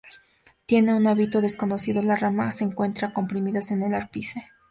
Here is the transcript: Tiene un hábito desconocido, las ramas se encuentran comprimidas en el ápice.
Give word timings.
Tiene 0.65 0.95
un 0.95 1.05
hábito 1.05 1.41
desconocido, 1.41 2.01
las 2.01 2.19
ramas 2.19 2.55
se 2.57 2.63
encuentran 2.63 3.11
comprimidas 3.11 3.69
en 3.69 3.83
el 3.83 3.93
ápice. 3.93 4.47